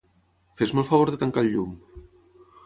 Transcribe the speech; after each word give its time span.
Fes-me 0.61 0.81
el 0.83 0.87
favor 0.87 1.11
de 1.11 1.19
tancar 1.25 1.45
el 1.45 1.53
llum. 1.57 1.77